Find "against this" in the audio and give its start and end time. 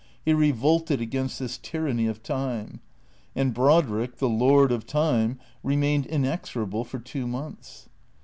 0.99-1.59